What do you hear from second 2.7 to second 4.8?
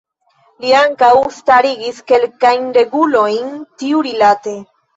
regulojn tiurilate.